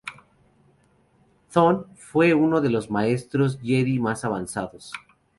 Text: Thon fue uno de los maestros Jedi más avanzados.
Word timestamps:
Thon 1.53 1.95
fue 1.95 2.33
uno 2.33 2.59
de 2.59 2.71
los 2.71 2.89
maestros 2.89 3.59
Jedi 3.61 3.99
más 3.99 4.25
avanzados. 4.25 4.91